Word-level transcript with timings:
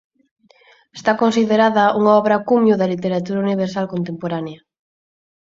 Está 0.97 1.11
considerada 1.23 1.93
unha 1.99 2.13
obra 2.21 2.43
cumio 2.49 2.75
da 2.77 2.91
literatura 2.93 3.43
universal 3.47 3.85
contemporánea. 3.93 4.59